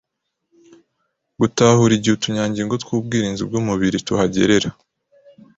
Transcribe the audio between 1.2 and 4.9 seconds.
Gutahura igihe utunyangingo tw'ubwirinzi bw'umubiri tuhagerera